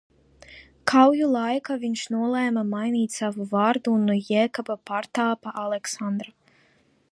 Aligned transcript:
Kauju 0.91 1.27
laikā 1.33 1.75
viņš 1.83 2.05
nolēma 2.13 2.63
mainīt 2.71 3.17
savu 3.19 3.47
vārdu 3.53 3.95
un 3.99 4.09
no 4.13 4.17
Jēkaba 4.31 4.79
pārtapa 4.91 5.57
Aleksandrā. 5.67 6.35